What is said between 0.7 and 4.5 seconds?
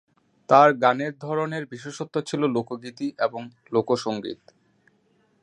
গানের ধরনের বিশেষত্ব ছিল লোকগীতি এবং লোকসঙ্গীত।